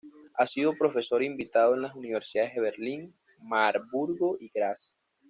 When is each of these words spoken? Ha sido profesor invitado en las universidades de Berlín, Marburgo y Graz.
Ha 0.33 0.47
sido 0.47 0.73
profesor 0.75 1.21
invitado 1.21 1.75
en 1.75 1.83
las 1.83 1.93
universidades 1.93 2.55
de 2.55 2.61
Berlín, 2.61 3.13
Marburgo 3.39 4.35
y 4.39 4.49
Graz. 4.49 4.97